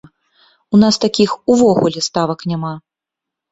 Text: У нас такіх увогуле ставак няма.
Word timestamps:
У 0.77 0.79
нас 0.83 0.95
такіх 1.03 1.35
увогуле 1.55 1.99
ставак 2.09 2.39
няма. 2.55 2.75